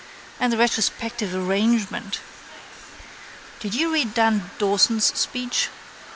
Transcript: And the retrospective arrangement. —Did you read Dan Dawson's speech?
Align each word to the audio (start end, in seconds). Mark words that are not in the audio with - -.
And 0.39 0.51
the 0.51 0.57
retrospective 0.57 1.35
arrangement. 1.35 2.21
—Did 3.59 3.75
you 3.75 3.93
read 3.93 4.15
Dan 4.15 4.49
Dawson's 4.57 5.05
speech? 5.15 5.69